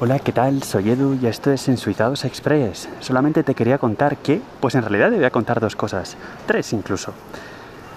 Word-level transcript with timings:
Hola, 0.00 0.20
¿qué 0.20 0.30
tal? 0.30 0.62
Soy 0.62 0.90
Edu 0.90 1.18
y 1.20 1.26
esto 1.26 1.50
es 1.50 1.66
Ensuizados 1.66 2.24
Express. 2.24 2.88
Solamente 3.00 3.42
te 3.42 3.56
quería 3.56 3.78
contar 3.78 4.18
que, 4.18 4.40
pues 4.60 4.76
en 4.76 4.82
realidad 4.82 5.10
te 5.10 5.16
voy 5.16 5.24
a 5.24 5.32
contar 5.32 5.58
dos 5.58 5.74
cosas, 5.74 6.16
tres 6.46 6.72
incluso. 6.72 7.12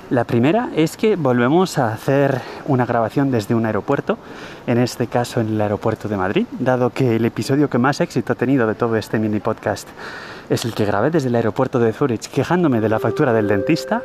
La 0.10 0.24
primera 0.24 0.72
es 0.76 0.98
que 0.98 1.16
volvemos 1.16 1.78
a 1.78 1.94
hacer 1.94 2.42
una 2.66 2.88
grabación 2.88 3.30
desde 3.30 3.54
un 3.54 3.68
aeropuerto, 3.68 4.18
en 4.66 4.80
este 4.80 5.06
caso 5.06 5.42
en 5.42 5.50
el 5.50 5.62
aeropuerto 5.62 6.10
de 6.10 6.18
Madrid, 6.18 6.48
dado 6.60 6.90
que 6.90 7.18
el 7.18 7.26
episodio 7.26 7.70
que 7.70 7.78
más 7.78 8.02
éxito 8.02 8.34
ha 8.34 8.36
tenido 8.36 8.66
de 8.66 8.74
todo 8.74 8.96
este 8.96 9.20
mini 9.20 9.40
podcast 9.40 9.88
es 10.50 10.66
el 10.66 10.74
que 10.74 10.86
grabé 10.86 11.12
desde 11.12 11.30
el 11.30 11.36
aeropuerto 11.36 11.78
de 11.78 11.94
Zurich 11.94 12.30
quejándome 12.32 12.82
de 12.82 12.90
la 12.90 12.98
factura 12.98 13.32
del 13.32 13.48
dentista. 13.48 14.02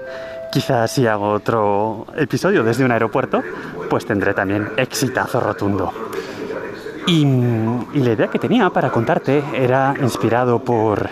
Quizás 0.53 0.93
si 0.93 1.07
hago 1.07 1.31
otro 1.31 2.07
episodio 2.15 2.63
desde 2.63 2.85
un 2.85 2.93
aeropuerto, 2.93 3.43
pues 3.89 4.05
tendré 4.05 4.35
también 4.35 4.69
exitazo 4.77 5.41
rotundo. 5.41 5.93
Y, 7.07 7.25
la 7.25 8.13
idea 8.13 8.29
que 8.29 8.41
tenía 8.41 8.69
para 8.71 8.91
contarte 8.91 9.43
era 9.55 9.95
inspirado 10.03 10.59
por 10.59 11.09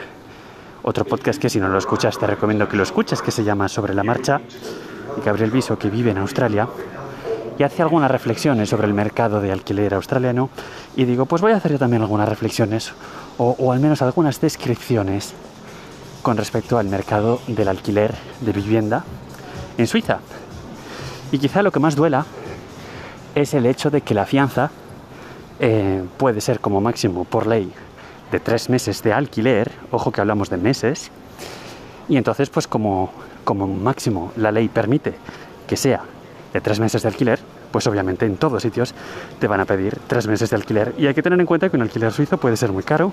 otro 0.83 1.05
podcast 1.05 1.41
que 1.41 1.49
si 1.49 1.61
no 1.61 1.69
lo 1.69 1.79
escuchas 1.79 2.19
te 2.19 2.27
recomiendo 2.27 2.69
que 2.69 2.77
lo 2.77 2.83
escuches, 2.83 3.23
que 3.23 3.31
se 3.31 3.45
llama 3.45 3.69
Sobre 3.69 3.95
la 3.95 4.03
Marcha, 4.03 4.41
Gabriel 5.25 5.53
Viso, 5.53 5.79
que 5.79 5.91
vive 5.91 6.11
en 6.11 6.19
Australia, 6.19 6.69
y 7.57 7.63
hace 7.63 7.83
algunas 7.83 8.11
reflexiones 8.11 8.69
sobre 8.69 8.89
el 8.89 8.95
mercado 8.95 9.41
de 9.41 9.53
alquiler 9.53 9.95
australiano, 9.95 10.51
y 10.97 11.05
digo, 11.05 11.27
pues 11.27 11.41
voy 11.41 11.53
a 11.53 11.57
hacer 11.57 11.71
yo 11.71 11.79
también 11.79 12.03
algunas 12.03 12.29
reflexiones, 12.29 12.93
o 13.39 13.73
al 13.73 13.79
menos 13.79 14.03
algunas 14.03 14.41
descripciones 14.41 15.33
con 16.23 16.37
respecto 16.37 16.77
al 16.77 16.89
mercado 16.89 17.41
del 17.47 17.69
alquiler 17.69 18.15
de 18.41 18.53
vivienda 18.53 19.05
en 19.79 19.87
Suiza. 19.87 20.19
Y 21.31 21.39
quizá 21.39 21.63
lo 21.63 21.71
que 21.71 21.79
más 21.79 21.95
duela 21.95 22.27
es 23.37 23.55
el 23.55 23.67
hecho 23.67 23.91
de 23.91 24.01
que 24.01 24.15
la 24.15 24.27
fianza 24.27 24.71
eh, 25.61 26.03
puede 26.17 26.41
ser 26.41 26.61
como 26.61 26.81
máximo 26.81 27.25
por 27.25 27.47
ley 27.47 27.73
de 28.33 28.41
tres 28.41 28.69
meses 28.69 29.03
de 29.03 29.13
alquiler, 29.13 29.71
ojo 29.91 30.11
que 30.11 30.21
hablamos 30.21 30.51
de 30.51 30.57
meses, 30.57 31.11
y 32.09 32.17
entonces 32.17 32.51
pues 32.51 32.67
como, 32.67 33.13
como 33.45 33.67
máximo 33.67 34.33
la 34.37 34.51
ley 34.51 34.69
permite 34.69 35.15
que 35.67 35.77
sea 35.77 36.03
de 36.53 36.61
tres 36.61 36.81
meses 36.81 37.03
de 37.03 37.09
alquiler, 37.09 37.41
pues 37.71 37.87
obviamente 37.87 38.27
en 38.27 38.37
todos 38.37 38.63
sitios 38.63 38.95
te 39.41 39.49
van 39.49 39.61
a 39.61 39.65
pedir 39.65 39.99
tres 40.07 40.29
meses 40.29 40.51
de 40.51 40.57
alquiler. 40.57 40.95
Y 40.97 41.09
hay 41.09 41.15
que 41.15 41.23
tener 41.23 41.41
en 41.41 41.47
cuenta 41.47 41.69
que 41.69 41.77
un 41.77 41.83
alquiler 41.83 42.13
suizo 42.13 42.39
puede 42.39 42.57
ser 42.57 42.71
muy 42.71 42.85
caro, 42.85 43.13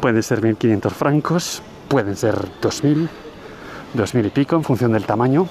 pueden 0.00 0.22
ser 0.22 0.42
1.500 0.42 0.90
francos, 0.90 1.62
pueden 1.88 2.14
ser 2.14 2.34
2.000, 2.60 3.08
2.000 3.96 4.26
y 4.26 4.30
pico 4.30 4.56
en 4.56 4.64
función 4.64 4.92
del 4.92 5.04
tamaño. 5.04 5.48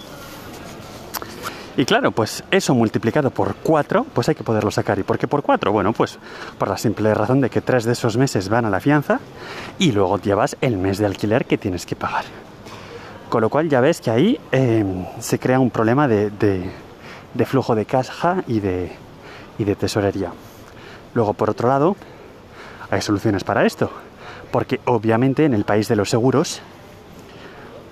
Y 1.77 1.85
claro, 1.85 2.11
pues 2.11 2.43
eso 2.49 2.73
multiplicado 2.73 3.29
por 3.29 3.53
4, 3.57 4.07
pues 4.11 4.27
hay 4.27 4.33
que 4.33 4.43
poderlo 4.43 4.71
sacar. 4.71 4.97
¿Y 4.97 5.03
por 5.03 5.19
qué 5.19 5.27
por 5.27 5.43
4? 5.43 5.71
Bueno, 5.71 5.93
pues 5.93 6.17
por 6.57 6.69
la 6.69 6.77
simple 6.77 7.13
razón 7.13 7.39
de 7.39 7.51
que 7.51 7.61
tres 7.61 7.85
de 7.85 7.91
esos 7.91 8.17
meses 8.17 8.49
van 8.49 8.65
a 8.65 8.71
la 8.71 8.79
fianza 8.79 9.19
y 9.77 9.91
luego 9.91 10.17
llevas 10.17 10.57
el 10.59 10.77
mes 10.77 10.97
de 10.97 11.05
alquiler 11.05 11.45
que 11.45 11.59
tienes 11.59 11.85
que 11.85 11.95
pagar. 11.95 12.25
Con 13.29 13.41
lo 13.41 13.49
cual 13.49 13.69
ya 13.69 13.79
ves 13.79 14.01
que 14.01 14.09
ahí 14.09 14.39
eh, 14.51 14.83
se 15.19 15.37
crea 15.37 15.59
un 15.59 15.69
problema 15.69 16.07
de, 16.07 16.31
de, 16.31 16.67
de, 17.35 17.45
flujo 17.45 17.75
de 17.75 17.85
caja 17.85 18.43
y 18.47 18.59
de, 18.59 18.91
y 19.59 19.63
de 19.63 19.75
tesorería. 19.75 20.31
Luego, 21.13 21.35
por 21.35 21.51
otro 21.51 21.69
lado, 21.69 21.95
hay 22.89 23.01
soluciones 23.01 23.43
para 23.43 23.67
esto. 23.67 23.91
Porque 24.49 24.79
obviamente 24.85 25.45
en 25.45 25.53
el 25.53 25.63
país 25.63 25.87
de 25.87 25.95
los 25.95 26.09
seguros, 26.09 26.59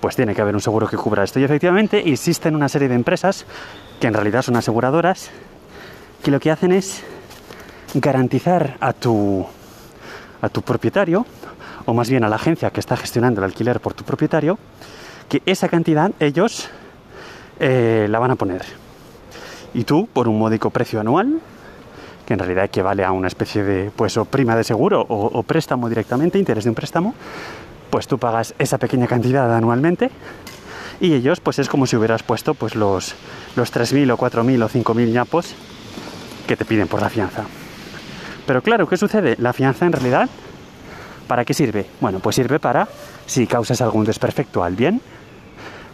pues 0.06 0.14
tiene 0.14 0.36
que 0.36 0.40
haber 0.40 0.54
un 0.54 0.60
seguro 0.60 0.86
que 0.86 0.96
cubra 0.96 1.24
esto. 1.24 1.40
Y 1.40 1.42
efectivamente 1.42 2.12
existen 2.12 2.54
una 2.54 2.68
serie 2.68 2.86
de 2.86 2.94
empresas 2.94 3.44
que 3.98 4.06
en 4.06 4.14
realidad 4.14 4.42
son 4.42 4.54
aseguradoras 4.54 5.32
que 6.22 6.30
lo 6.30 6.38
que 6.38 6.52
hacen 6.52 6.70
es 6.70 7.02
garantizar 7.92 8.76
a 8.78 8.92
tu, 8.92 9.44
a 10.40 10.48
tu 10.48 10.62
propietario, 10.62 11.26
o 11.86 11.92
más 11.92 12.08
bien 12.08 12.22
a 12.22 12.28
la 12.28 12.36
agencia 12.36 12.70
que 12.70 12.78
está 12.78 12.96
gestionando 12.96 13.40
el 13.40 13.46
alquiler 13.46 13.80
por 13.80 13.94
tu 13.94 14.04
propietario, 14.04 14.60
que 15.28 15.42
esa 15.44 15.68
cantidad 15.68 16.12
ellos 16.20 16.70
eh, 17.58 18.06
la 18.08 18.20
van 18.20 18.30
a 18.30 18.36
poner. 18.36 18.62
Y 19.74 19.82
tú, 19.82 20.06
por 20.12 20.28
un 20.28 20.38
módico 20.38 20.70
precio 20.70 21.00
anual, 21.00 21.40
que 22.24 22.32
en 22.32 22.38
realidad 22.38 22.66
equivale 22.66 23.04
a 23.04 23.10
una 23.10 23.26
especie 23.26 23.64
de 23.64 23.90
pues 23.90 24.16
o 24.18 24.24
prima 24.24 24.54
de 24.54 24.62
seguro 24.62 25.00
o, 25.00 25.26
o 25.36 25.42
préstamo 25.42 25.88
directamente, 25.88 26.38
interés 26.38 26.62
de 26.62 26.70
un 26.70 26.76
préstamo, 26.76 27.12
pues 27.96 28.08
tú 28.08 28.18
pagas 28.18 28.54
esa 28.58 28.76
pequeña 28.76 29.06
cantidad 29.06 29.56
anualmente 29.56 30.10
y 31.00 31.14
ellos 31.14 31.40
pues 31.40 31.58
es 31.58 31.70
como 31.70 31.86
si 31.86 31.96
hubieras 31.96 32.22
puesto 32.22 32.52
pues 32.52 32.74
los, 32.74 33.14
los 33.56 33.72
3.000 33.72 34.12
o 34.12 34.18
4.000 34.18 34.62
o 34.62 34.68
5.000 34.68 35.12
ñapos 35.12 35.54
que 36.46 36.58
te 36.58 36.66
piden 36.66 36.88
por 36.88 37.00
la 37.00 37.08
fianza. 37.08 37.44
Pero 38.46 38.60
claro, 38.60 38.86
¿qué 38.86 38.98
sucede? 38.98 39.36
La 39.38 39.54
fianza 39.54 39.86
en 39.86 39.92
realidad, 39.92 40.28
¿para 41.26 41.46
qué 41.46 41.54
sirve? 41.54 41.86
Bueno, 42.02 42.18
pues 42.18 42.36
sirve 42.36 42.60
para, 42.60 42.86
si 43.24 43.46
causas 43.46 43.80
algún 43.80 44.04
desperfecto 44.04 44.62
al 44.62 44.76
bien, 44.76 45.00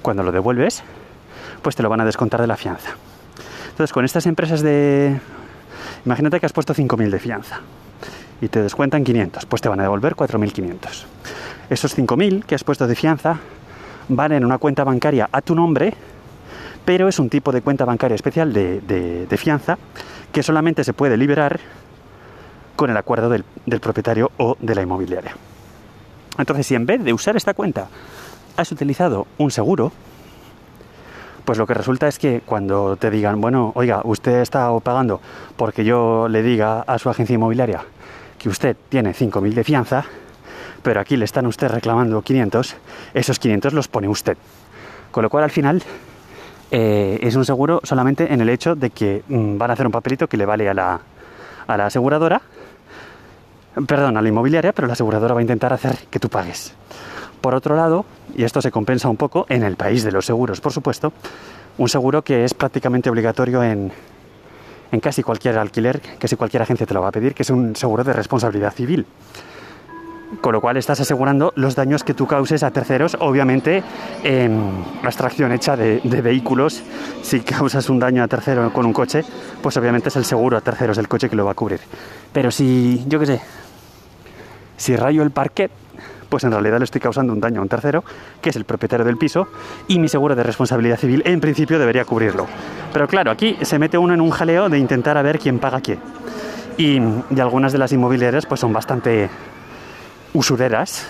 cuando 0.03 0.25
lo 0.25 0.33
devuelves, 0.33 0.83
pues 1.63 1.77
te 1.77 1.85
lo 1.85 1.89
van 1.89 2.01
a 2.01 2.05
descontar 2.05 2.41
de 2.41 2.49
la 2.49 2.57
fianza. 2.57 2.97
Entonces, 3.71 3.93
con 3.93 4.05
estas 4.05 4.27
empresas 4.27 4.61
de... 4.61 5.21
Imagínate 6.05 6.41
que 6.41 6.47
has 6.47 6.53
puesto 6.53 6.75
5.000 6.75 7.11
de 7.11 7.19
fianza 7.21 7.61
y 8.41 8.49
te 8.49 8.61
descuentan 8.61 9.05
500, 9.05 9.47
pues 9.47 9.63
te 9.63 9.69
van 9.69 9.79
a 9.79 9.85
devolver 9.85 10.17
4.500. 10.17 11.05
Esos 11.73 11.97
5.000 11.97 12.45
que 12.45 12.55
has 12.55 12.65
puesto 12.65 12.87
de 12.87 12.95
fianza 12.95 13.39
van 14.11 14.33
en 14.33 14.45
una 14.45 14.59
cuenta 14.59 14.85
bancaria 14.85 15.31
a 15.33 15.41
tu 15.41 15.55
nombre, 15.55 15.95
pero 16.85 17.09
es 17.09 17.19
un 17.19 17.31
tipo 17.31 17.51
de 17.51 17.63
cuenta 17.63 17.87
bancaria 17.87 18.15
especial 18.15 18.53
de, 18.53 18.83
de, 18.83 19.37
fianza 19.39 19.79
que 20.33 20.43
solamente 20.43 20.85
se 20.85 20.93
puede 20.93 21.17
liberar 21.17 21.61
con 22.77 22.91
el 22.91 22.97
acuerdo 22.99 23.31
del, 23.31 23.47
del, 23.65 23.81
propietario 23.81 24.33
o 24.37 24.59
de 24.61 24.75
la 24.75 24.83
inmobiliaria. 24.83 25.35
Entonces, 26.37 26.67
si 26.67 26.75
en 26.75 26.85
vez 26.85 27.03
de 27.03 27.15
usar 27.15 27.37
esta 27.37 27.55
cuenta 27.55 27.89
has 28.59 28.71
utilizado 28.71 29.27
un 29.39 29.51
seguro, 29.51 29.93
pues 31.47 31.57
lo 31.57 31.67
que 31.67 31.73
resulta 31.73 32.07
es 32.07 32.19
que 32.19 32.43
cuando 32.45 32.99
te 32.99 33.11
digan, 33.11 33.41
bueno, 33.41 33.73
oiga, 33.77 34.03
usted 34.05 34.43
está 34.43 34.79
pagando 34.81 35.23
porque 35.57 35.87
yo 35.87 36.29
le 36.29 36.43
diga 36.43 36.83
a 36.83 36.99
su 36.99 37.09
agencia 37.09 37.33
inmobiliaria 37.33 37.83
que 38.39 38.51
usted 38.51 38.77
tiene 38.91 39.15
5.000 39.15 39.55
de 39.55 39.65
fianza, 39.65 40.05
pero 40.83 41.01
aquí 41.01 41.17
le 41.17 41.25
están 41.25 41.47
usted 41.47 41.69
reclamando 41.69 42.21
500, 42.23 42.77
esos 43.15 43.39
500 43.39 43.73
los 43.73 43.89
pone 43.89 44.09
usted. 44.09 44.37
Con 45.11 45.23
lo 45.23 45.31
cual 45.31 45.45
al 45.45 45.51
final 45.51 45.83
eh, 46.71 47.19
es 47.23 47.37
un 47.37 47.45
seguro 47.45 47.81
solamente 47.85 48.33
en 48.33 48.41
el 48.41 48.49
hecho 48.49 48.75
de 48.75 48.91
que 48.91 49.23
mmm, 49.29 49.59
van 49.59 49.71
a 49.71 49.75
hacer 49.75 49.87
un 49.87 49.93
papelito 49.93 50.29
que 50.29 50.37
le 50.37 50.47
vale 50.47 50.69
a 50.69 50.75
la, 50.75 51.01
a 51.67 51.77
la 51.77 51.87
aseguradora, 51.87 52.41
perdón, 53.87 54.17
a 54.17 54.23
la 54.23 54.29
inmobiliaria, 54.29 54.73
pero 54.73 54.87
la 54.87 54.95
aseguradora 54.95 55.35
va 55.35 55.41
a 55.41 55.43
intentar 55.43 55.73
hacer 55.73 55.97
que 56.11 56.19
tú 56.19 56.29
pagues. 56.29 56.75
Por 57.41 57.55
otro 57.55 57.77
lado, 57.77 58.05
y 58.37 58.45
esto 58.45 58.63
se 58.63 58.71
compensa 58.71 59.09
un 59.09 59.17
poco 59.17 59.47
en 59.49 59.65
el 59.65 59.77
país 59.77 60.05
de 60.05 60.13
los 60.13 60.25
seguros, 60.25 60.61
por 60.61 60.73
supuesto, 60.73 61.13
un 61.79 61.89
seguro 61.89 62.23
que 62.23 62.45
es 62.45 62.55
prácticamente 62.55 63.11
obligatorio 63.11 63.63
en, 63.63 63.91
en 64.93 65.01
casi 65.01 65.23
cualquier 65.23 65.59
alquiler, 65.59 66.01
casi 66.19 66.37
cualquier 66.37 66.63
agencia 66.63 66.87
te 66.87 66.95
lo 66.95 67.03
va 67.03 67.09
a 67.09 67.13
pedir, 67.13 67.35
que 67.35 67.43
es 67.43 67.51
un 67.51 67.75
seguro 67.75 68.05
de 68.05 68.13
responsabilidad 68.13 68.73
civil 68.73 69.07
con 70.41 70.53
lo 70.53 70.61
cual 70.61 70.77
estás 70.77 71.01
asegurando 71.01 71.53
los 71.57 71.75
daños 71.75 72.05
que 72.05 72.15
tú 72.15 72.27
causes 72.27 72.63
a 72.63 72.71
terceros, 72.71 73.17
obviamente 73.21 73.83
eh, 74.25 74.51
abstracción 75.03 75.53
hecha 75.53 75.77
de, 75.77 76.01
vehículos, 76.03 76.83
si 77.23 77.41
causas 77.41 77.89
un 77.91 77.99
daño 77.99 78.23
a 78.23 78.29
tercero 78.29 78.73
con 78.73 78.87
un 78.87 78.93
coche, 78.93 79.25
pues 79.63 79.77
obviamente 79.77 80.09
es 80.09 80.17
el 80.17 80.25
seguro 80.25 80.57
a 80.57 80.61
terceros 80.61 80.97
del 80.97 81.09
coche 81.09 81.29
que 81.29 81.37
lo 81.37 81.45
va 81.45 81.53
a 81.53 81.55
cubrir. 81.55 81.81
Pero 82.33 82.51
si, 82.51 83.05
yo 83.07 83.19
qué 83.19 83.27
sé, 83.27 83.43
si 84.77 84.97
rayo 84.97 85.23
el 85.23 85.31
parquet, 85.31 85.71
pues 86.29 86.45
en 86.45 86.51
realidad 86.51 86.79
le 86.79 86.85
estoy 86.85 87.01
causando 87.01 87.33
un 87.33 87.41
daño 87.41 87.61
a 87.61 87.63
un 87.63 87.69
tercero, 87.69 88.05
que 88.41 88.51
es 88.51 88.57
el 88.57 88.65
propietario 88.65 89.05
del 89.05 89.19
piso, 89.19 89.49
y 89.87 89.99
mi 89.99 90.09
seguro 90.09 90.35
de 90.35 90.43
responsabilidad 90.43 90.97
civil 90.97 91.23
en 91.27 91.41
principio 91.41 91.79
debería 91.79 92.07
cubrirlo. 92.07 92.47
Pero 92.93 93.07
claro, 93.07 93.31
aquí 93.31 93.59
se 93.61 93.79
mete 93.79 93.99
uno 93.99 94.15
en 94.15 94.21
un 94.23 94.31
jaleo 94.31 94.71
de 94.71 94.79
intentar 94.79 95.19
a 95.19 95.23
ver 95.23 95.39
quién 95.39 95.59
paga 95.59 95.83
qué. 95.83 95.99
Y, 96.79 96.99
y 97.31 97.41
algunas 97.41 97.73
de 97.73 97.79
las 97.79 97.93
inmobiliarias 97.93 98.47
pues 98.47 98.61
son 98.61 98.73
bastante 98.73 99.29
usureras 100.35 101.07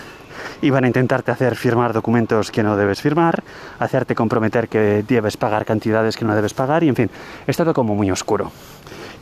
y 0.61 0.69
van 0.69 0.85
a 0.85 0.87
intentarte 0.87 1.31
hacer 1.31 1.55
firmar 1.55 1.93
documentos 1.93 2.51
que 2.51 2.63
no 2.63 2.77
debes 2.77 3.01
firmar, 3.01 3.43
hacerte 3.79 4.15
comprometer 4.15 4.69
que 4.69 5.03
debes 5.05 5.37
pagar 5.37 5.65
cantidades 5.65 6.15
que 6.15 6.25
no 6.25 6.35
debes 6.35 6.53
pagar 6.53 6.83
y 6.83 6.89
en 6.89 6.95
fin, 6.95 7.09
es 7.45 7.57
todo 7.57 7.73
como 7.73 7.95
muy 7.95 8.09
oscuro. 8.11 8.51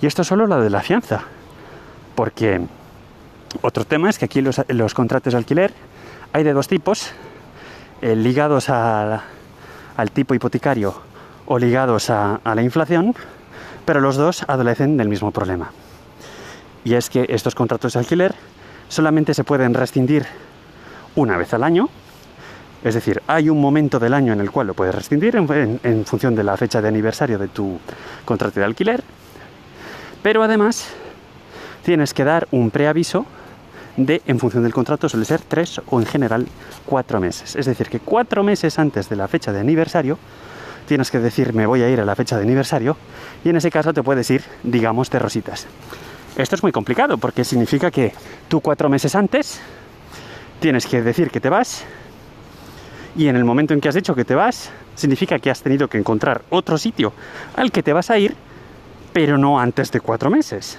Y 0.02 0.06
esto 0.06 0.22
es 0.22 0.28
solo 0.28 0.48
lo 0.48 0.62
de 0.62 0.70
la 0.70 0.82
fianza, 0.82 1.22
porque 2.16 2.62
otro 3.62 3.86
tema 3.86 4.10
es 4.10 4.18
que 4.18 4.26
aquí 4.26 4.42
los, 4.42 4.94
contratos 4.94 5.34
de 5.34 5.38
alquiler 5.38 5.74
hay 6.34 6.44
de 6.44 6.54
dos 6.54 6.68
tipos, 6.68 7.12
eh, 8.02 8.16
ligados 8.16 8.70
al 8.70 9.22
tipo 10.14 10.34
hipotecario 10.34 10.94
o 11.48 11.58
ligados 11.58 12.10
a, 12.10 12.36
a 12.44 12.56
la 12.56 12.62
inflación, 12.62 13.16
pero 13.86 14.00
los 14.00 14.16
dos 14.16 14.46
adolecen 14.48 14.98
del 14.98 15.10
mismo 15.10 15.32
problema. 15.32 15.72
Y 16.84 16.94
es 16.94 17.10
que 17.10 17.26
estos 17.30 17.54
contratos 17.54 17.94
de 17.94 18.00
alquiler 18.00 18.36
solamente 18.92 19.34
se 19.34 19.46
pueden 19.46 19.74
rescindir 19.74 20.26
una 21.16 21.38
vez 21.38 21.54
al 21.54 21.64
año. 21.64 21.90
Es 22.84 22.94
decir, 22.94 23.22
hay 23.26 23.50
un 23.50 23.62
momento 23.62 24.00
del 24.00 24.14
año 24.14 24.34
en 24.34 24.42
el 24.42 24.52
cual 24.52 24.68
lo 24.68 24.74
puedes 24.74 24.94
rescindir 24.94 25.36
en, 25.36 26.06
función 26.06 26.36
de 26.36 26.44
la 26.44 26.58
fecha 26.58 26.82
de 26.82 26.90
aniversario 26.90 27.40
de 27.40 27.48
tu 27.48 27.80
contrato 28.26 28.60
de 28.60 28.66
alquiler. 28.66 29.02
Pero 30.22 30.44
además, 30.44 30.90
tienes 31.84 32.14
que 32.14 32.26
dar 32.26 32.48
un 32.52 32.70
preaviso 32.70 33.26
de, 33.96 34.22
en 34.26 34.40
función 34.40 34.64
del 34.64 34.74
contrato, 34.74 35.08
suele 35.08 35.26
ser 35.26 35.42
tres 35.42 35.80
o 35.90 36.00
en 36.00 36.06
general 36.06 36.48
cuatro 36.86 37.22
meses. 37.22 37.56
Es 37.56 37.68
decir, 37.68 37.88
que 37.88 38.00
cuatro 38.00 38.44
meses 38.44 38.78
antes 38.78 39.08
de 39.08 39.16
la 39.16 39.28
fecha 39.28 39.54
de 39.54 39.60
aniversario, 39.60 40.18
tienes 40.88 41.12
que 41.12 41.20
decir 41.20 41.54
me 41.54 41.66
voy 41.66 41.82
a 41.84 41.90
ir 41.90 42.02
a 42.02 42.06
la 42.06 42.16
fecha 42.16 42.36
de 42.36 42.44
aniversario 42.44 42.98
y 43.46 43.50
en 43.50 43.56
ese 43.56 43.72
caso 43.72 43.94
te 43.94 44.04
puedes 44.04 44.30
ir, 44.32 44.44
digamos, 44.64 45.10
de 45.10 45.20
rositas. 45.20 45.68
Esto 46.38 46.56
es 46.56 46.64
muy 46.64 46.72
complicado 46.72 47.18
porque 47.18 47.44
significa 47.44 47.92
que 47.92 48.14
tú 48.48 48.62
cuatro 48.62 48.90
meses 48.90 49.16
antes 49.16 49.60
tienes 50.60 50.86
que 50.86 51.02
decir 51.02 51.30
que 51.30 51.40
te 51.40 51.50
vas 51.50 51.84
y 53.16 53.28
en 53.28 53.36
el 53.36 53.44
momento 53.44 53.74
en 53.74 53.82
que 53.82 53.90
has 53.90 53.96
dicho 53.96 54.16
que 54.16 54.24
te 54.24 54.36
vas, 54.36 54.72
significa 54.96 55.40
que 55.40 55.50
has 55.50 55.62
tenido 55.62 55.88
que 55.88 55.98
encontrar 55.98 56.44
otro 56.50 56.78
sitio 56.78 57.12
al 57.56 57.72
que 57.72 57.84
te 57.84 57.92
vas 57.92 58.10
a 58.10 58.18
ir, 58.18 58.36
pero 59.12 59.38
no 59.38 59.60
antes 59.60 59.92
de 59.92 60.00
cuatro 60.00 60.30
meses. 60.30 60.78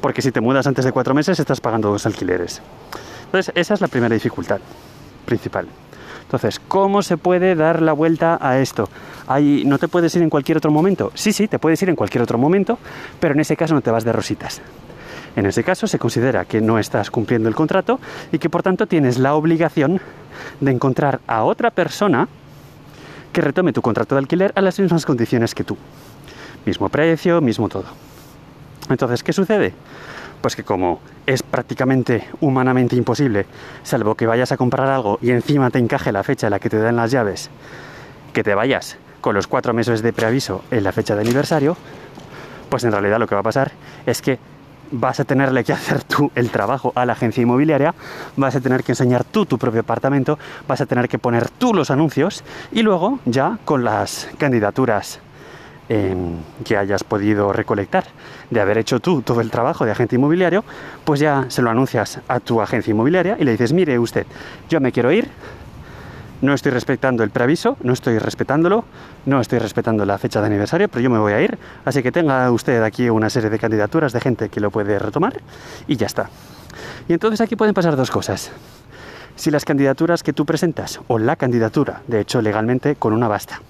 Porque 0.00 0.22
si 0.22 0.30
te 0.30 0.40
mudas 0.40 0.66
antes 0.68 0.84
de 0.84 0.92
cuatro 0.92 1.14
meses 1.14 1.40
estás 1.40 1.60
pagando 1.60 1.90
dos 1.90 2.06
alquileres. 2.06 2.62
Entonces, 3.24 3.52
esa 3.56 3.74
es 3.74 3.80
la 3.80 3.88
primera 3.88 4.14
dificultad 4.14 4.60
principal. 5.26 5.66
Entonces, 6.28 6.60
¿cómo 6.68 7.00
se 7.00 7.16
puede 7.16 7.54
dar 7.54 7.80
la 7.80 7.94
vuelta 7.94 8.36
a 8.38 8.58
esto? 8.58 8.90
¿No 9.64 9.78
te 9.78 9.88
puedes 9.88 10.14
ir 10.14 10.20
en 10.20 10.28
cualquier 10.28 10.58
otro 10.58 10.70
momento? 10.70 11.10
Sí, 11.14 11.32
sí, 11.32 11.48
te 11.48 11.58
puedes 11.58 11.80
ir 11.80 11.88
en 11.88 11.96
cualquier 11.96 12.20
otro 12.20 12.36
momento, 12.36 12.78
pero 13.18 13.32
en 13.32 13.40
ese 13.40 13.56
caso 13.56 13.72
no 13.72 13.80
te 13.80 13.90
vas 13.90 14.04
de 14.04 14.12
rositas. 14.12 14.60
En 15.36 15.46
ese 15.46 15.64
caso 15.64 15.86
se 15.86 15.98
considera 15.98 16.44
que 16.44 16.60
no 16.60 16.78
estás 16.78 17.10
cumpliendo 17.10 17.48
el 17.48 17.54
contrato 17.54 17.98
y 18.30 18.38
que 18.38 18.50
por 18.50 18.62
tanto 18.62 18.86
tienes 18.86 19.18
la 19.18 19.34
obligación 19.34 20.02
de 20.60 20.70
encontrar 20.70 21.20
a 21.26 21.44
otra 21.44 21.70
persona 21.70 22.28
que 23.32 23.40
retome 23.40 23.72
tu 23.72 23.80
contrato 23.80 24.14
de 24.14 24.18
alquiler 24.18 24.52
a 24.54 24.60
las 24.60 24.78
mismas 24.78 25.06
condiciones 25.06 25.54
que 25.54 25.64
tú. 25.64 25.78
Mismo 26.66 26.90
precio, 26.90 27.40
mismo 27.40 27.70
todo. 27.70 27.86
Entonces, 28.90 29.22
¿qué 29.22 29.32
sucede? 29.32 29.72
Pues 30.40 30.54
que 30.54 30.62
como 30.62 31.00
es 31.26 31.42
prácticamente 31.42 32.24
humanamente 32.40 32.96
imposible, 32.96 33.46
salvo 33.82 34.14
que 34.14 34.26
vayas 34.26 34.52
a 34.52 34.56
comprar 34.56 34.88
algo 34.88 35.18
y 35.20 35.30
encima 35.30 35.70
te 35.70 35.78
encaje 35.78 36.12
la 36.12 36.22
fecha 36.22 36.46
en 36.46 36.52
la 36.52 36.58
que 36.58 36.70
te 36.70 36.78
dan 36.78 36.96
las 36.96 37.10
llaves, 37.10 37.50
que 38.32 38.44
te 38.44 38.54
vayas 38.54 38.96
con 39.20 39.34
los 39.34 39.46
cuatro 39.46 39.74
meses 39.74 40.00
de 40.02 40.12
preaviso 40.12 40.62
en 40.70 40.84
la 40.84 40.92
fecha 40.92 41.14
de 41.16 41.22
aniversario, 41.22 41.76
pues 42.68 42.84
en 42.84 42.92
realidad 42.92 43.18
lo 43.18 43.26
que 43.26 43.34
va 43.34 43.40
a 43.40 43.44
pasar 43.44 43.72
es 44.06 44.22
que 44.22 44.38
vas 44.90 45.20
a 45.20 45.24
tenerle 45.24 45.64
que 45.64 45.72
hacer 45.72 46.02
tú 46.04 46.30
el 46.34 46.50
trabajo 46.50 46.92
a 46.94 47.04
la 47.04 47.12
agencia 47.12 47.42
inmobiliaria, 47.42 47.94
vas 48.36 48.56
a 48.56 48.60
tener 48.60 48.84
que 48.84 48.92
enseñar 48.92 49.24
tú 49.24 49.46
tu 49.46 49.58
propio 49.58 49.80
apartamento, 49.80 50.38
vas 50.66 50.80
a 50.80 50.86
tener 50.86 51.08
que 51.08 51.18
poner 51.18 51.50
tú 51.50 51.74
los 51.74 51.90
anuncios 51.90 52.44
y 52.72 52.82
luego 52.82 53.18
ya 53.24 53.58
con 53.64 53.84
las 53.84 54.28
candidaturas 54.38 55.20
em, 55.88 56.36
que 56.64 56.76
hayas 56.76 57.04
podido 57.04 57.52
recolectar 57.52 58.04
de 58.50 58.60
haber 58.60 58.78
hecho 58.78 59.00
tú 59.00 59.22
todo 59.22 59.40
el 59.40 59.50
trabajo 59.50 59.84
de 59.84 59.92
agente 59.92 60.16
inmobiliario, 60.16 60.64
pues 61.04 61.20
ya 61.20 61.46
se 61.48 61.62
lo 61.62 61.70
anuncias 61.70 62.20
a 62.28 62.40
tu 62.40 62.60
agencia 62.60 62.90
inmobiliaria 62.90 63.36
y 63.38 63.44
le 63.44 63.52
dices, 63.52 63.72
mire 63.72 63.98
usted, 63.98 64.26
yo 64.68 64.80
me 64.80 64.92
quiero 64.92 65.12
ir, 65.12 65.28
no 66.40 66.54
estoy 66.54 66.70
respetando 66.70 67.24
el 67.24 67.30
preaviso, 67.30 67.76
no 67.82 67.92
estoy 67.92 68.18
respetándolo, 68.18 68.84
no 69.26 69.40
estoy 69.40 69.58
respetando 69.58 70.04
la 70.04 70.18
fecha 70.18 70.40
de 70.40 70.46
aniversario, 70.46 70.88
pero 70.88 71.02
yo 71.02 71.10
me 71.10 71.18
voy 71.18 71.32
a 71.32 71.40
ir, 71.40 71.58
así 71.84 72.02
que 72.02 72.12
tenga 72.12 72.50
usted 72.52 72.82
aquí 72.82 73.10
una 73.10 73.28
serie 73.28 73.50
de 73.50 73.58
candidaturas 73.58 74.12
de 74.12 74.20
gente 74.20 74.48
que 74.48 74.60
lo 74.60 74.70
puede 74.70 74.98
retomar 74.98 75.40
y 75.86 75.96
ya 75.96 76.06
está. 76.06 76.30
Y 77.08 77.12
entonces 77.12 77.40
aquí 77.40 77.56
pueden 77.56 77.74
pasar 77.74 77.96
dos 77.96 78.10
cosas. 78.10 78.52
Si 79.34 79.50
las 79.50 79.64
candidaturas 79.64 80.22
que 80.22 80.32
tú 80.32 80.44
presentas, 80.44 81.00
o 81.08 81.18
la 81.18 81.36
candidatura, 81.36 82.02
de 82.06 82.20
hecho 82.20 82.42
legalmente 82.42 82.96
con 82.96 83.12
una 83.12 83.28
basta, 83.28 83.60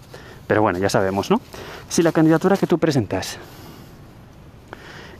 pero 0.48 0.62
bueno, 0.62 0.80
ya 0.80 0.88
sabemos, 0.88 1.30
¿no? 1.30 1.40
Si 1.88 2.02
la 2.02 2.10
candidatura 2.10 2.56
que 2.56 2.66
tú 2.66 2.78
presentas 2.78 3.38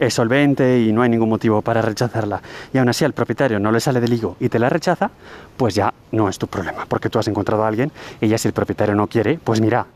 es 0.00 0.14
solvente 0.14 0.80
y 0.80 0.92
no 0.92 1.02
hay 1.02 1.10
ningún 1.10 1.28
motivo 1.28 1.60
para 1.60 1.82
rechazarla 1.82 2.40
y 2.72 2.78
aún 2.78 2.88
así 2.88 3.04
al 3.04 3.12
propietario 3.12 3.60
no 3.60 3.70
le 3.70 3.80
sale 3.80 4.00
del 4.00 4.12
higo 4.12 4.36
y 4.40 4.48
te 4.48 4.58
la 4.58 4.68
rechaza, 4.68 5.10
pues 5.56 5.74
ya 5.74 5.92
no 6.12 6.28
es 6.28 6.38
tu 6.38 6.46
problema, 6.46 6.86
porque 6.88 7.10
tú 7.10 7.18
has 7.18 7.28
encontrado 7.28 7.64
a 7.64 7.68
alguien 7.68 7.92
y 8.20 8.28
ya 8.28 8.38
si 8.38 8.48
el 8.48 8.54
propietario 8.54 8.94
no 8.94 9.06
quiere, 9.06 9.38
pues 9.42 9.60
mira, 9.60 9.86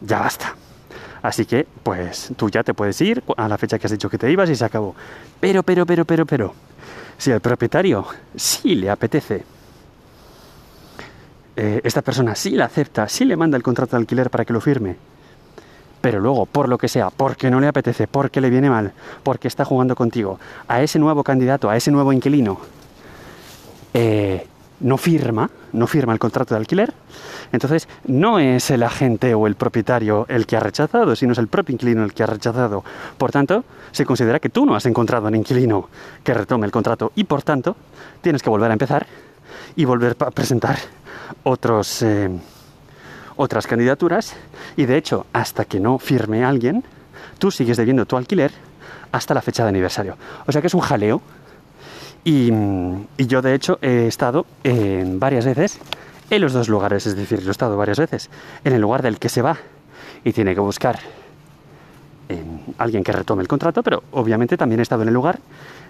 ya 0.00 0.18
basta. 0.18 0.54
Así 1.22 1.44
que, 1.44 1.66
pues 1.82 2.30
tú 2.36 2.50
ya 2.50 2.62
te 2.62 2.74
puedes 2.74 3.00
ir 3.00 3.22
a 3.36 3.48
la 3.48 3.58
fecha 3.58 3.78
que 3.78 3.86
has 3.86 3.90
dicho 3.90 4.08
que 4.08 4.18
te 4.18 4.30
ibas 4.30 4.50
y 4.50 4.54
se 4.54 4.64
acabó. 4.64 4.94
Pero, 5.40 5.62
pero, 5.62 5.84
pero, 5.84 6.04
pero, 6.04 6.26
pero, 6.26 6.54
si 7.18 7.32
al 7.32 7.40
propietario 7.40 8.06
sí 8.36 8.74
le 8.74 8.90
apetece, 8.90 9.44
eh, 11.56 11.80
esta 11.84 12.02
persona 12.02 12.34
sí 12.34 12.50
la 12.50 12.66
acepta, 12.66 13.08
sí 13.08 13.24
le 13.24 13.36
manda 13.36 13.56
el 13.56 13.62
contrato 13.62 13.96
de 13.96 14.02
alquiler 14.02 14.30
para 14.30 14.44
que 14.44 14.52
lo 14.52 14.60
firme, 14.60 14.96
pero 16.00 16.20
luego, 16.20 16.46
por 16.46 16.68
lo 16.68 16.76
que 16.76 16.86
sea, 16.86 17.10
porque 17.10 17.50
no 17.50 17.60
le 17.60 17.66
apetece, 17.66 18.06
porque 18.06 18.40
le 18.40 18.50
viene 18.50 18.68
mal, 18.68 18.92
porque 19.22 19.48
está 19.48 19.64
jugando 19.64 19.96
contigo, 19.96 20.38
a 20.68 20.82
ese 20.82 20.98
nuevo 20.98 21.24
candidato, 21.24 21.70
a 21.70 21.76
ese 21.76 21.90
nuevo 21.90 22.12
inquilino, 22.12 22.60
eh, 23.94 24.46
no 24.80 24.98
firma, 24.98 25.50
no 25.72 25.86
firma 25.86 26.12
el 26.12 26.18
contrato 26.18 26.54
de 26.54 26.58
alquiler, 26.58 26.92
entonces 27.52 27.88
no 28.04 28.38
es 28.38 28.70
el 28.70 28.82
agente 28.82 29.32
o 29.34 29.46
el 29.46 29.54
propietario 29.54 30.26
el 30.28 30.46
que 30.46 30.56
ha 30.56 30.60
rechazado, 30.60 31.16
sino 31.16 31.32
es 31.32 31.38
el 31.38 31.48
propio 31.48 31.72
inquilino 31.72 32.04
el 32.04 32.12
que 32.12 32.22
ha 32.22 32.26
rechazado. 32.26 32.84
Por 33.16 33.30
tanto, 33.30 33.64
se 33.92 34.04
considera 34.04 34.40
que 34.40 34.50
tú 34.50 34.66
no 34.66 34.74
has 34.74 34.84
encontrado 34.84 35.26
un 35.28 35.34
inquilino 35.34 35.88
que 36.22 36.34
retome 36.34 36.66
el 36.66 36.72
contrato 36.72 37.12
y 37.14 37.24
por 37.24 37.42
tanto 37.42 37.76
tienes 38.20 38.42
que 38.42 38.50
volver 38.50 38.70
a 38.70 38.74
empezar 38.74 39.06
y 39.74 39.86
volver 39.86 40.16
a 40.20 40.30
presentar 40.30 40.76
otros... 41.44 42.02
Eh, 42.02 42.30
otras 43.36 43.66
candidaturas. 43.66 44.34
Y 44.76 44.86
de 44.86 44.96
hecho 44.96 45.26
hasta 45.32 45.64
que 45.64 45.78
no 45.78 45.98
firme 45.98 46.44
alguien, 46.44 46.82
tú 47.38 47.50
sigues 47.50 47.76
debiendo 47.76 48.06
tu 48.06 48.16
alquiler 48.16 48.50
hasta 49.12 49.34
la 49.34 49.42
fecha 49.42 49.62
de 49.62 49.68
aniversario. 49.68 50.16
O 50.46 50.52
sea 50.52 50.60
que 50.60 50.66
es 50.66 50.74
un 50.74 50.80
jaleo. 50.80 51.22
Y, 52.24 52.50
yo 53.18 53.40
de 53.40 53.54
hecho 53.54 53.78
he 53.82 54.08
estado 54.08 54.46
en 54.64 55.20
varias 55.20 55.44
veces 55.44 55.78
en 56.28 56.40
los 56.40 56.52
dos 56.52 56.68
lugares, 56.68 57.06
es 57.06 57.14
decir, 57.14 57.40
he 57.46 57.50
estado 57.50 57.76
varias 57.76 58.00
veces 58.00 58.30
en 58.64 58.72
el 58.72 58.80
lugar 58.80 59.00
del 59.00 59.20
que 59.20 59.28
se 59.28 59.42
va 59.42 59.56
y 60.24 60.32
tiene 60.32 60.52
que 60.52 60.60
buscar 60.60 60.98
en 62.28 62.74
alguien 62.78 63.04
que 63.04 63.12
retome 63.12 63.42
el 63.42 63.48
contrato, 63.48 63.84
pero 63.84 64.02
obviamente 64.10 64.56
también 64.56 64.80
he 64.80 64.82
estado 64.82 65.02
en 65.02 65.08
el 65.08 65.14
lugar 65.14 65.38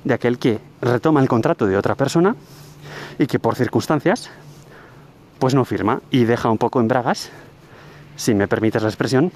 de 0.04 0.12
aquel 0.12 0.38
que 0.38 0.58
retoma 0.82 1.22
el 1.22 1.28
contrato 1.28 1.66
de 1.66 1.78
otra 1.78 1.94
persona 1.94 2.36
y 3.18 3.26
que 3.26 3.38
por 3.38 3.54
circunstancias 3.54 4.30
pues 5.38 5.54
no 5.54 5.64
firma 5.64 6.00
y 6.10 6.24
deja 6.24 6.50
un 6.50 6.58
poco 6.58 6.80
en 6.80 6.88
bragas, 6.88 7.30
si 8.16 8.34
me 8.34 8.48
permites 8.48 8.82
la 8.82 8.88
expresión, 8.88 9.30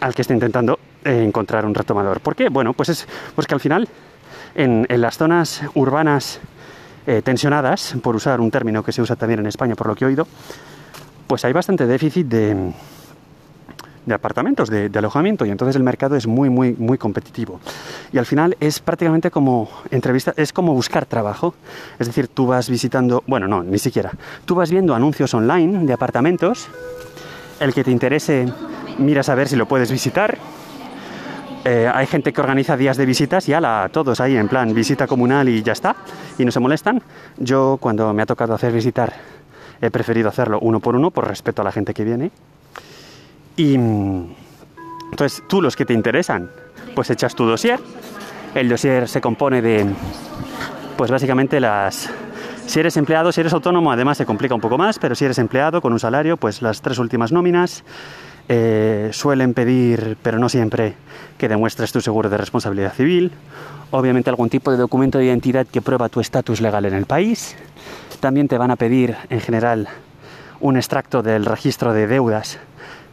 al 0.00 0.14
que 0.14 0.22
está 0.22 0.34
intentando 0.34 0.78
eh, 1.04 1.22
encontrar 1.24 1.64
un 1.64 1.74
retomador. 1.74 2.20
¿Por 2.20 2.36
qué? 2.36 2.48
Bueno, 2.48 2.72
pues 2.72 2.90
es 2.90 3.08
pues 3.34 3.46
que 3.46 3.54
al 3.54 3.60
final 3.60 3.88
en, 4.54 4.86
las 4.88 5.16
zonas 5.16 5.62
urbanas 5.74 6.40
eh, 7.06 7.22
tensionadas, 7.22 7.96
por 8.02 8.14
usar 8.14 8.40
un 8.40 8.50
término 8.50 8.82
que 8.82 8.92
se 8.92 9.02
usa 9.02 9.16
también 9.16 9.40
en 9.40 9.46
España 9.46 9.74
por 9.74 9.86
lo 9.86 9.94
que 9.94 10.04
he 10.04 10.08
oído, 10.08 10.26
pues 11.26 11.44
hay 11.44 11.52
bastante 11.52 11.86
déficit 11.86 12.26
de, 12.26 12.72
de 14.08 14.14
apartamentos, 14.14 14.68
de, 14.70 14.90
alojamiento, 14.98 15.46
y 15.46 15.50
entonces 15.50 15.76
el 15.76 15.82
mercado 15.82 16.16
es 16.16 16.26
muy, 16.26 16.50
muy, 16.50 16.72
muy 16.72 16.98
competitivo. 16.98 17.60
Y 18.12 18.18
al 18.18 18.26
final 18.26 18.56
es 18.60 18.80
prácticamente 18.80 19.30
como 19.30 19.68
entrevista, 19.90 20.34
es 20.36 20.52
como 20.52 20.74
buscar 20.74 21.06
trabajo. 21.06 21.54
Es 21.98 22.06
decir, 22.06 22.28
tú 22.28 22.46
vas 22.46 22.68
visitando, 22.68 23.22
bueno, 23.26 23.46
no, 23.46 23.62
ni 23.62 23.78
siquiera. 23.78 24.10
Tú 24.44 24.54
vas 24.54 24.70
viendo 24.70 24.94
anuncios 24.94 25.32
online 25.34 25.84
de 25.84 25.92
apartamentos, 25.92 26.68
el 27.60 27.72
que 27.72 27.84
te 27.84 27.90
interese, 27.90 28.52
miras 28.98 29.28
a 29.28 29.34
ver 29.34 29.48
si 29.48 29.56
lo 29.56 29.66
puedes 29.66 29.90
visitar. 29.92 30.38
Eh, 31.64 31.90
hay 31.92 32.06
gente 32.06 32.32
que 32.32 32.40
organiza 32.40 32.76
días 32.76 32.96
de 32.96 33.04
visitas 33.04 33.48
y 33.48 33.52
ala, 33.52 33.90
todos 33.92 34.20
ahí 34.20 34.36
en 34.36 34.48
plan 34.48 34.72
visita 34.72 35.06
comunal 35.06 35.48
y 35.48 35.62
ya 35.62 35.72
está, 35.72 35.96
y 36.38 36.44
no 36.44 36.50
se 36.50 36.60
molestan. 36.60 37.02
Yo 37.36 37.78
cuando 37.80 38.14
me 38.14 38.22
ha 38.22 38.26
tocado 38.26 38.54
hacer 38.54 38.72
visitar 38.72 39.12
he 39.80 39.90
preferido 39.90 40.28
hacerlo 40.28 40.58
uno 40.60 40.80
por 40.80 40.96
uno 40.96 41.10
por 41.10 41.28
respeto 41.28 41.62
a 41.62 41.64
la 41.64 41.72
gente 41.72 41.94
que 41.94 42.04
viene 42.04 42.30
y 43.58 43.74
entonces 43.74 45.42
tú 45.48 45.60
los 45.60 45.74
que 45.74 45.84
te 45.84 45.92
interesan, 45.92 46.48
pues 46.94 47.10
echas 47.10 47.34
tu 47.34 47.44
dossier. 47.44 47.80
El 48.54 48.68
dossier 48.68 49.08
se 49.08 49.20
compone 49.20 49.60
de, 49.60 49.84
pues 50.96 51.10
básicamente 51.10 51.60
las... 51.60 52.08
Si 52.66 52.78
eres 52.78 52.96
empleado, 52.96 53.32
si 53.32 53.40
eres 53.40 53.52
autónomo, 53.52 53.90
además 53.90 54.16
se 54.16 54.26
complica 54.26 54.54
un 54.54 54.60
poco 54.60 54.78
más, 54.78 54.98
pero 54.98 55.14
si 55.14 55.24
eres 55.24 55.38
empleado 55.38 55.80
con 55.80 55.92
un 55.92 55.98
salario, 55.98 56.36
pues 56.36 56.62
las 56.62 56.82
tres 56.82 56.98
últimas 56.98 57.32
nóminas. 57.32 57.82
Eh, 58.48 59.10
suelen 59.12 59.54
pedir, 59.54 60.16
pero 60.22 60.38
no 60.38 60.48
siempre, 60.48 60.94
que 61.36 61.48
demuestres 61.48 61.92
tu 61.92 62.00
seguro 62.00 62.30
de 62.30 62.36
responsabilidad 62.36 62.92
civil. 62.92 63.32
Obviamente 63.90 64.30
algún 64.30 64.50
tipo 64.50 64.70
de 64.70 64.76
documento 64.76 65.18
de 65.18 65.24
identidad 65.24 65.66
que 65.66 65.82
prueba 65.82 66.08
tu 66.08 66.20
estatus 66.20 66.60
legal 66.60 66.84
en 66.84 66.94
el 66.94 67.06
país. 67.06 67.56
También 68.20 68.46
te 68.46 68.56
van 68.56 68.70
a 68.70 68.76
pedir, 68.76 69.16
en 69.30 69.40
general, 69.40 69.88
un 70.60 70.76
extracto 70.76 71.22
del 71.22 71.44
registro 71.44 71.92
de 71.92 72.06
deudas 72.06 72.58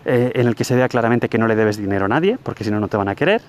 eh, 0.06 0.32
en 0.36 0.48
el 0.48 0.56
que 0.56 0.64
se 0.64 0.76
vea 0.76 0.88
claramente 0.88 1.30
que 1.30 1.38
no 1.38 1.48
le 1.48 1.56
debes 1.56 1.78
dinero 1.78 2.06
a 2.06 2.08
nadie, 2.08 2.38
porque 2.42 2.64
si 2.64 2.72
no, 2.72 2.80
no 2.80 2.88
te 2.88 2.98
van 2.98 3.10
a 3.10 3.16
querer. 3.16 3.42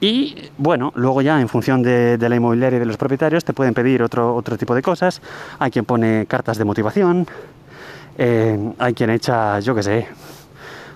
Y 0.00 0.50
bueno, 0.58 0.92
luego 0.96 1.22
ya 1.22 1.40
en 1.40 1.48
función 1.48 1.82
de, 1.82 2.18
la 2.18 2.36
inmobiliaria 2.36 2.76
y 2.76 2.80
de 2.80 2.86
los 2.86 2.96
propietarios 2.96 3.44
te 3.44 3.52
pueden 3.52 3.74
pedir 3.74 4.02
otro, 4.02 4.34
otro 4.34 4.58
tipo 4.58 4.74
de 4.74 4.82
cosas. 4.82 5.22
Hay 5.58 5.70
quien 5.70 5.84
pone 5.84 6.26
cartas 6.26 6.58
de 6.58 6.64
motivación, 6.64 7.26
eh, 8.18 8.58
hay 8.78 8.94
quien 8.94 9.10
echa, 9.10 9.60
yo 9.60 9.74
qué 9.74 9.82
sé, 9.82 10.08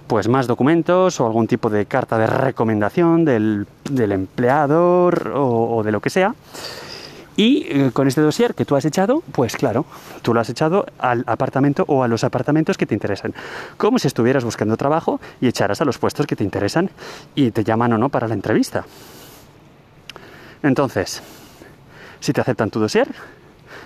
pues 0.06 0.26
más 0.28 0.46
documentos 0.46 1.20
o 1.20 1.26
algún 1.26 1.46
tipo 1.46 1.70
de 1.70 1.86
carta 1.86 2.18
de 2.18 2.26
recomendación 2.26 3.24
del, 3.24 3.66
empleador 3.90 5.32
o, 5.34 5.82
de 5.84 5.92
lo 5.92 6.00
que 6.00 6.10
sea. 6.10 6.34
Y 7.38 7.66
eh, 7.68 7.90
con 7.92 8.08
este 8.08 8.20
dossier 8.20 8.52
que 8.56 8.64
tú 8.64 8.74
has 8.74 8.84
echado, 8.84 9.22
pues 9.30 9.56
claro, 9.56 9.86
tú 10.22 10.34
lo 10.34 10.40
has 10.40 10.50
echado 10.50 10.86
al 10.98 11.22
apartamento 11.28 11.84
o 11.86 12.02
a 12.02 12.08
los 12.08 12.24
apartamentos 12.24 12.76
que 12.76 12.84
te 12.84 12.94
interesan. 12.94 13.32
Como 13.76 14.00
si 14.00 14.08
estuvieras 14.08 14.42
buscando 14.42 14.76
trabajo 14.76 15.20
y 15.40 15.46
echaras 15.46 15.80
a 15.80 15.84
los 15.84 15.98
puestos 15.98 16.26
que 16.26 16.34
te 16.34 16.42
interesan 16.42 16.90
y 17.36 17.52
te 17.52 17.62
llaman 17.62 17.92
o 17.92 17.98
no 17.98 18.08
para 18.08 18.26
la 18.26 18.34
entrevista. 18.34 18.84
Entonces, 20.64 21.22
si 22.18 22.32
te 22.32 22.40
aceptan 22.40 22.70
tu 22.70 22.80
dossier, 22.80 23.06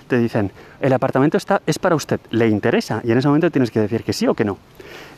te 0.09 0.16
dicen, 0.16 0.50
el 0.80 0.94
apartamento 0.94 1.37
está, 1.37 1.61
es 1.66 1.78
para 1.78 1.94
usted, 1.94 2.21
le 2.30 2.49
interesa, 2.49 3.02
y 3.04 3.12
en 3.12 3.18
ese 3.18 3.28
momento 3.28 3.50
tienes 3.50 3.71
que 3.71 3.80
decir 3.80 4.02
que 4.02 4.14
sí 4.14 4.26
o 4.26 4.32
que 4.32 4.47
no. 4.47 4.56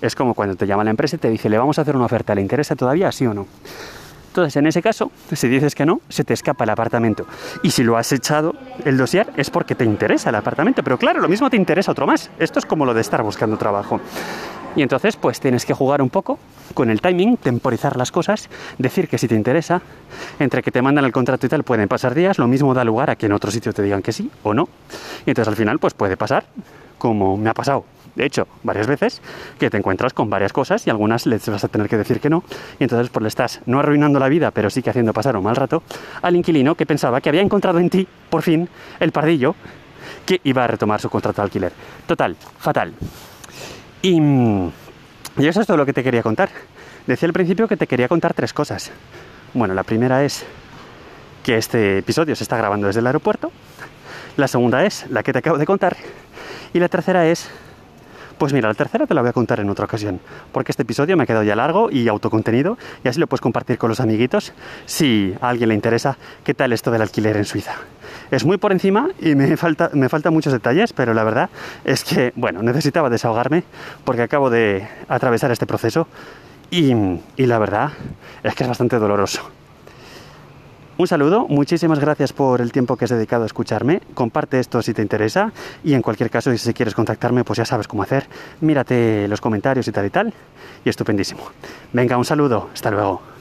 Es 0.02 0.16
como 0.16 0.34
cuando 0.34 0.56
te 0.56 0.66
llama 0.66 0.82
la 0.82 0.90
empresa 0.90 1.14
y 1.14 1.20
te 1.20 1.30
dice, 1.30 1.48
le 1.48 1.56
vamos 1.56 1.78
a 1.78 1.82
hacer 1.82 1.94
una 1.94 2.06
oferta, 2.06 2.34
¿le 2.34 2.40
interesa 2.40 2.74
todavía, 2.74 3.12
sí 3.12 3.26
o 3.28 3.32
no? 3.32 3.46
Entonces, 4.34 4.56
en 4.56 4.66
ese 4.66 4.82
caso, 4.82 5.12
si 5.30 5.46
dices 5.46 5.76
que 5.76 5.86
no, 5.86 6.00
se 6.08 6.24
te 6.24 6.34
escapa 6.34 6.64
el 6.64 6.70
apartamento. 6.70 7.24
Y 7.62 7.70
si 7.70 7.84
lo 7.84 7.96
has 7.96 8.10
echado 8.10 8.56
el 8.84 8.96
dossier 8.96 9.28
es 9.36 9.48
porque 9.48 9.76
te 9.76 9.84
interesa 9.84 10.30
el 10.30 10.34
apartamento. 10.34 10.82
Pero 10.82 10.98
claro, 10.98 11.20
lo 11.20 11.28
mismo 11.28 11.48
te 11.48 11.56
interesa 11.56 11.92
otro 11.92 12.04
más. 12.04 12.32
Esto 12.40 12.58
es 12.58 12.66
como 12.66 12.84
lo 12.84 12.94
de 12.94 13.00
estar 13.00 13.22
buscando 13.22 13.56
trabajo. 13.56 14.00
Y 14.74 14.82
entonces, 14.82 15.14
pues 15.14 15.38
tienes 15.38 15.64
que 15.64 15.72
jugar 15.72 16.02
un 16.02 16.10
poco 16.10 16.40
con 16.74 16.90
el 16.90 17.00
timing, 17.00 17.36
temporizar 17.36 17.96
las 17.96 18.10
cosas, 18.10 18.48
decir 18.76 19.06
que 19.06 19.18
si 19.18 19.28
te 19.28 19.36
interesa, 19.36 19.80
entre 20.40 20.64
que 20.64 20.72
te 20.72 20.82
mandan 20.82 21.04
el 21.04 21.12
contrato 21.12 21.46
y 21.46 21.48
tal, 21.48 21.62
pueden 21.62 21.86
pasar 21.86 22.12
días, 22.12 22.36
lo 22.36 22.48
mismo 22.48 22.74
da 22.74 22.82
lugar 22.82 23.10
a 23.10 23.14
que 23.14 23.26
en 23.26 23.32
otro 23.34 23.52
sitio 23.52 23.72
te 23.72 23.82
digan 23.82 24.02
que 24.02 24.10
sí 24.10 24.28
o 24.42 24.52
no. 24.52 24.68
Y 25.26 25.30
entonces 25.30 25.46
al 25.46 25.54
final, 25.54 25.78
pues 25.78 25.94
puede 25.94 26.16
pasar, 26.16 26.44
como 26.98 27.36
me 27.36 27.50
ha 27.50 27.54
pasado 27.54 27.84
de 28.14 28.24
hecho, 28.24 28.46
varias 28.62 28.86
veces, 28.86 29.20
que 29.58 29.70
te 29.70 29.76
encuentras 29.76 30.12
con 30.12 30.30
varias 30.30 30.52
cosas 30.52 30.86
y 30.86 30.90
algunas 30.90 31.26
les 31.26 31.48
vas 31.48 31.64
a 31.64 31.68
tener 31.68 31.88
que 31.88 31.96
decir 31.96 32.20
que 32.20 32.30
no. 32.30 32.44
Y 32.78 32.84
entonces 32.84 33.08
pues 33.10 33.22
le 33.22 33.28
estás 33.28 33.60
no 33.66 33.80
arruinando 33.80 34.18
la 34.18 34.28
vida, 34.28 34.50
pero 34.50 34.70
sí 34.70 34.82
que 34.82 34.90
haciendo 34.90 35.12
pasar 35.12 35.36
un 35.36 35.44
mal 35.44 35.56
rato 35.56 35.82
al 36.22 36.36
inquilino 36.36 36.74
que 36.74 36.86
pensaba 36.86 37.20
que 37.20 37.28
había 37.28 37.42
encontrado 37.42 37.78
en 37.78 37.90
ti, 37.90 38.06
por 38.30 38.42
fin, 38.42 38.68
el 39.00 39.12
pardillo 39.12 39.54
que 40.26 40.40
iba 40.44 40.64
a 40.64 40.66
retomar 40.66 41.00
su 41.00 41.10
contrato 41.10 41.42
de 41.42 41.46
alquiler. 41.46 41.72
Total, 42.06 42.36
fatal. 42.58 42.94
Y, 44.02 44.20
y 44.20 45.46
eso 45.46 45.60
es 45.60 45.66
todo 45.66 45.76
lo 45.76 45.86
que 45.86 45.92
te 45.92 46.02
quería 46.02 46.22
contar. 46.22 46.50
Decía 47.06 47.26
al 47.26 47.32
principio 47.32 47.68
que 47.68 47.76
te 47.76 47.86
quería 47.86 48.08
contar 48.08 48.34
tres 48.34 48.52
cosas. 48.52 48.90
Bueno, 49.52 49.74
la 49.74 49.82
primera 49.82 50.24
es 50.24 50.44
que 51.42 51.56
este 51.56 51.98
episodio 51.98 52.34
se 52.34 52.44
está 52.44 52.56
grabando 52.56 52.86
desde 52.86 53.00
el 53.00 53.06
aeropuerto. 53.06 53.52
La 54.36 54.48
segunda 54.48 54.84
es 54.84 55.06
la 55.10 55.22
que 55.22 55.32
te 55.32 55.40
acabo 55.40 55.58
de 55.58 55.66
contar. 55.66 55.96
Y 56.72 56.80
la 56.80 56.88
tercera 56.88 57.26
es 57.26 57.50
pues 58.38 58.52
mira, 58.52 58.68
la 58.68 58.74
tercera 58.74 59.06
te 59.06 59.14
la 59.14 59.20
voy 59.20 59.30
a 59.30 59.32
contar 59.32 59.60
en 59.60 59.70
otra 59.70 59.84
ocasión, 59.84 60.20
porque 60.52 60.72
este 60.72 60.82
episodio 60.82 61.16
me 61.16 61.24
ha 61.24 61.26
quedado 61.26 61.44
ya 61.44 61.56
largo 61.56 61.90
y 61.90 62.08
autocontenido 62.08 62.78
y 63.02 63.08
así 63.08 63.20
lo 63.20 63.26
puedes 63.26 63.40
compartir 63.40 63.78
con 63.78 63.88
los 63.88 64.00
amiguitos 64.00 64.52
si 64.86 65.34
a 65.40 65.48
alguien 65.48 65.68
le 65.68 65.74
interesa 65.74 66.16
qué 66.44 66.54
tal 66.54 66.72
esto 66.72 66.90
del 66.90 67.02
alquiler 67.02 67.36
en 67.36 67.44
Suiza. 67.44 67.74
Es 68.30 68.44
muy 68.44 68.56
por 68.56 68.72
encima 68.72 69.08
y 69.20 69.34
me 69.34 69.56
falta, 69.56 69.90
me 69.92 70.08
faltan 70.08 70.32
muchos 70.32 70.52
detalles, 70.52 70.92
pero 70.92 71.14
la 71.14 71.24
verdad 71.24 71.50
es 71.84 72.04
que, 72.04 72.32
bueno, 72.36 72.62
necesitaba 72.62 73.10
desahogarme 73.10 73.64
porque 74.04 74.22
acabo 74.22 74.50
de 74.50 74.86
atravesar 75.08 75.50
este 75.50 75.66
proceso 75.66 76.08
y, 76.70 76.92
y 77.36 77.46
la 77.46 77.58
verdad 77.58 77.92
es 78.42 78.54
que 78.54 78.64
es 78.64 78.68
bastante 78.68 78.98
doloroso. 78.98 79.53
Un 80.96 81.08
saludo, 81.08 81.48
muchísimas 81.48 81.98
gracias 81.98 82.32
por 82.32 82.60
el 82.60 82.70
tiempo 82.70 82.96
que 82.96 83.06
has 83.06 83.10
dedicado 83.10 83.42
a 83.42 83.46
escucharme. 83.46 84.00
Comparte 84.14 84.60
esto 84.60 84.80
si 84.80 84.94
te 84.94 85.02
interesa 85.02 85.52
y 85.82 85.94
en 85.94 86.02
cualquier 86.02 86.30
caso, 86.30 86.56
si 86.56 86.72
quieres 86.72 86.94
contactarme, 86.94 87.42
pues 87.42 87.56
ya 87.56 87.64
sabes 87.64 87.88
cómo 87.88 88.04
hacer. 88.04 88.28
Mírate 88.60 89.26
los 89.26 89.40
comentarios 89.40 89.88
y 89.88 89.92
tal 89.92 90.06
y 90.06 90.10
tal. 90.10 90.32
Y 90.84 90.88
estupendísimo. 90.88 91.42
Venga, 91.92 92.16
un 92.16 92.24
saludo, 92.24 92.70
hasta 92.72 92.92
luego. 92.92 93.33